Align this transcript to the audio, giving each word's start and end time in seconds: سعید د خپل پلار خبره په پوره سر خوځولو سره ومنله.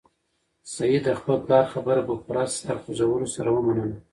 سعید 0.73 1.01
د 1.05 1.09
خپل 1.19 1.35
پلار 1.45 1.65
خبره 1.73 2.01
په 2.07 2.13
پوره 2.23 2.43
سر 2.61 2.75
خوځولو 2.83 3.27
سره 3.35 3.49
ومنله. 3.51 3.97